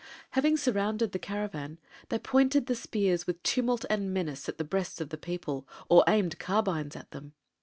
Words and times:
Having 0.31 0.57
surrounded 0.57 1.11
the 1.11 1.19
caravan, 1.19 1.77
they 2.09 2.17
pointed 2.17 2.65
the 2.65 2.73
spears 2.73 3.27
with 3.27 3.43
tumult 3.43 3.85
and 3.87 4.11
menace 4.11 4.49
at 4.49 4.57
the 4.57 4.63
breasts 4.63 4.99
of 4.99 5.09
the 5.09 5.15
people, 5.15 5.67
or 5.89 6.03
aimed 6.07 6.39
carbines 6.39 6.95
at 6.95 7.11
them. 7.11 7.33